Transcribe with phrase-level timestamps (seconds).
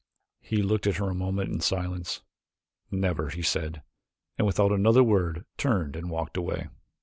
[0.39, 2.21] He looked at her a moment in silence.
[2.89, 3.83] "Never," he said,
[4.35, 6.69] and without another word turned and walked away.